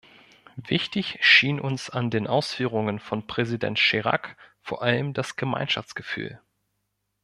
[0.55, 6.41] Wichtig schien uns an den Ausführungen von Präsident Chirac vor allem das Gemeinschaftsgefühl.